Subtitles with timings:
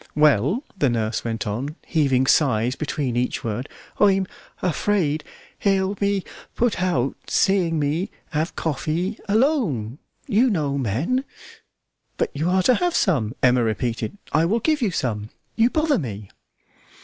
[0.15, 3.69] "Well," the nurse went on, heaving sighs between each word,
[3.99, 4.25] "I'm
[4.63, 5.23] afraid
[5.59, 6.23] he'll be
[6.55, 11.23] put out seeing me have coffee alone, you know men"
[12.17, 15.29] "But you are to have some," Emma repeated; "I will give you some.
[15.55, 16.31] You bother me!"